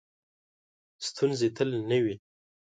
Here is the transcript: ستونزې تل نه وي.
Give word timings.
ستونزې 1.07 1.47
تل 1.55 1.69
نه 1.89 1.97
وي. 2.03 2.15